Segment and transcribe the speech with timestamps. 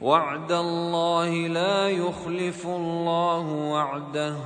[0.00, 4.36] وعد الله لا يخلف الله وعده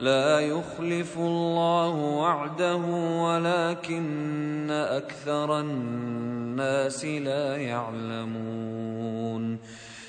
[0.00, 2.76] لا يخلف الله وعده
[3.22, 9.58] ولكن أكثر الناس لا يعلمون.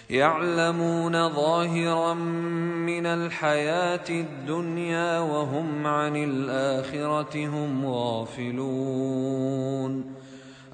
[0.10, 9.38] يعلمون ظاهرا من الحياة الدنيا وهم عن الآخرة هم غافلون.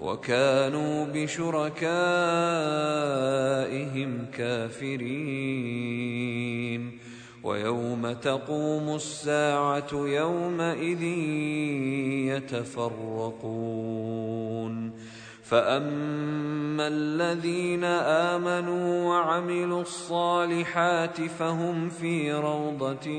[0.00, 1.80] وكانوا بشركائهم
[4.38, 6.10] كافرين.
[7.42, 11.02] ويوم تقوم الساعة يومئذ
[12.36, 14.92] يتفرقون.
[15.42, 23.10] فأما الذين آمنوا وعملوا الصالحات فهم في روضة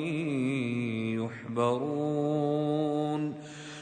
[1.52, 3.51] يحبرون.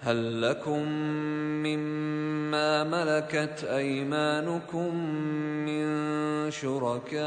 [0.00, 0.82] هل لكم
[1.62, 4.94] مما ملكت أيمانكم
[5.66, 5.86] من
[6.50, 7.20] شركاء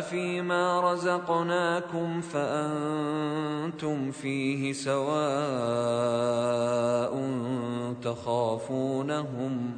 [0.00, 6.06] فيما رزقناكم فأنتم فيه سواء
[8.02, 9.76] تخافونهم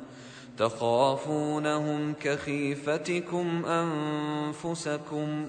[0.58, 5.48] تخافونهم كخيفتكم أنفسكم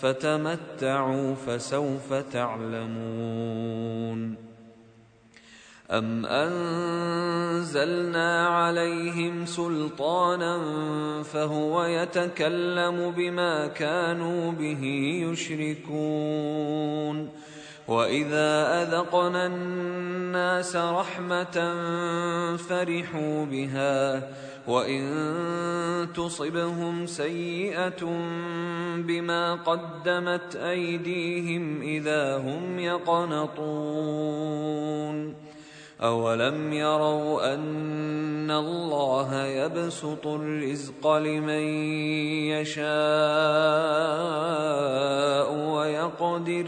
[0.00, 3.66] فتمتعوا فسوف تعلمون.
[5.90, 7.96] أم أنزلنا
[8.48, 10.62] عليهم سلطانا
[11.22, 14.84] فهو يتكلم بما كانوا به
[15.30, 17.28] يشركون.
[17.88, 21.74] واذا اذقنا الناس رحمه
[22.56, 24.28] فرحوا بها
[24.66, 28.04] وان تصبهم سيئه
[28.96, 34.46] بما قدمت ايديهم اذا هم يقنطون
[36.02, 41.62] اولم يروا ان الله يبسط الرزق لمن
[42.50, 42.86] يشاء
[45.52, 46.66] ويقدر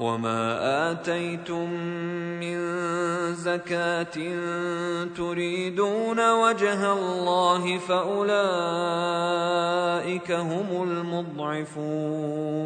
[0.00, 1.70] وما اتيتم
[2.40, 2.58] من
[3.34, 4.04] زكاه
[5.16, 8.28] تريدون وجه الله فاولئك
[10.32, 12.58] هم المضعفون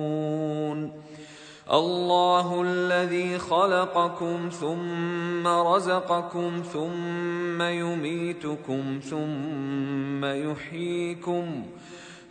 [1.73, 11.65] الله الذي خلقكم ثم رزقكم ثم يميتكم ثم يحييكم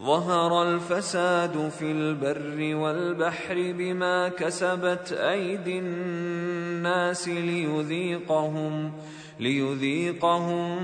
[0.00, 8.92] ظهر الفساد في البر والبحر بما كسبت أيدي الناس ليذيقهم
[9.40, 10.78] ليذيقهم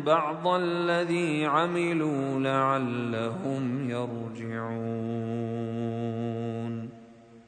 [0.00, 5.44] بعض الذي عملوا لعلهم يرجعون.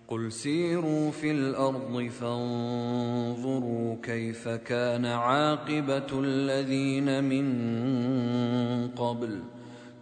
[0.08, 7.46] قل سيروا في الأرض فانظروا كيف كان عاقبة الذين من
[8.88, 9.55] قبل.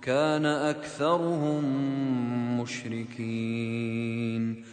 [0.04, 1.64] كان أكثرهم
[2.60, 4.64] مشركين.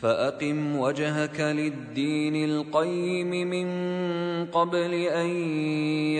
[0.00, 3.66] فأقم وجهك للدين القيم من
[4.46, 5.26] قبل أن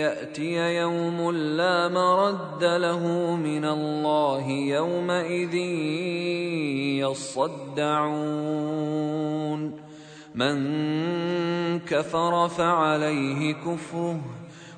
[0.01, 5.55] يأتي يوم لا مرد له من الله يومئذ
[7.05, 8.65] يصدعون.
[10.35, 10.59] من
[11.79, 14.19] كفر فعليه كفره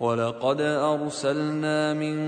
[0.00, 2.18] ولقد أرسلنا من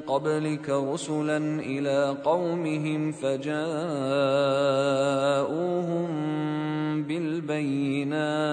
[0.00, 3.62] قبلك رسلا إلى قومهم فجاءوهم
[7.02, 8.52] بالبينات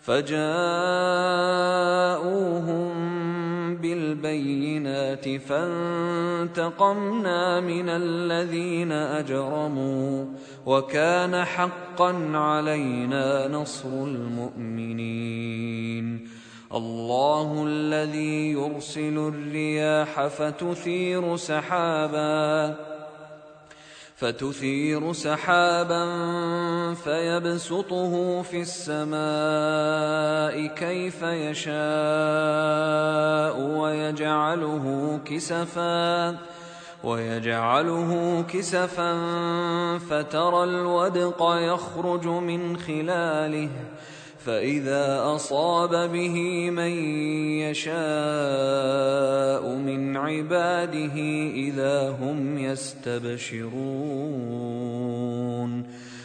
[0.00, 0.54] فجاءوهم
[3.76, 5.28] بالبينات
[6.08, 6.80] فانتقمنا
[7.60, 10.24] من الذين أجرموا
[10.66, 15.14] وكان حقا علينا نصر المؤمنين.
[16.74, 22.74] الله الذي يرسل الرياح فتثير سحابا
[24.16, 26.04] فتثير سحابا
[26.94, 29.16] فيبسطه في السماء
[30.66, 31.74] كيف يشاء
[33.60, 36.38] ويجعله كسفا.
[37.04, 39.12] ويجعله كسفا
[39.98, 43.68] فترى الودق يخرج من خلاله
[44.44, 46.90] فإذا أصاب به من
[47.60, 47.94] يشاء
[49.68, 51.14] من عباده
[51.54, 54.24] إذا هم يستبشرون.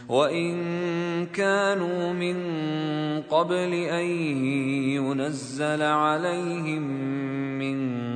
[0.09, 2.37] وإن كانوا من
[3.21, 4.05] قبل أن
[4.97, 6.81] ينزل عليهم
[7.59, 8.08] من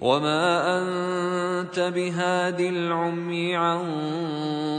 [0.00, 3.80] وما انت بهاد العمي عن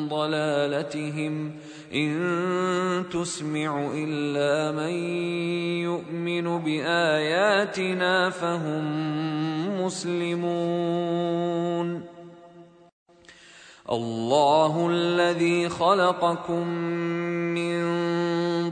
[0.09, 1.51] ضلالتهم
[1.93, 4.93] ان تسمع الا من
[5.83, 8.85] يؤمن باياتنا فهم
[9.85, 11.29] مسلمون
[13.91, 16.67] الله الذي خلقكم
[17.57, 18.08] من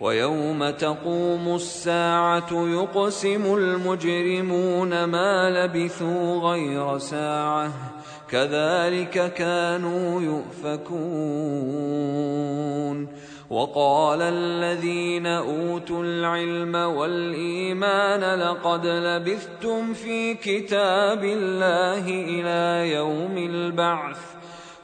[0.00, 7.72] ويوم تقوم الساعة يقسم المجرمون ما لبثوا غير ساعة
[8.30, 10.88] كذلك كانوا يؤفكون
[13.50, 24.38] وقال الذين أوتوا العلم والإيمان لقد لبثتم في كتاب الله إلى يوم البعث